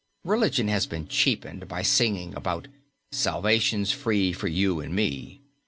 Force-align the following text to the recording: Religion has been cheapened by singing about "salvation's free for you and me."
Religion 0.23 0.67
has 0.67 0.87
been 0.87 1.07
cheapened 1.07 1.67
by 1.67 1.83
singing 1.83 2.33
about 2.33 2.67
"salvation's 3.11 3.91
free 3.91 4.33
for 4.33 4.47
you 4.47 4.79
and 4.79 4.95
me." 4.95 5.41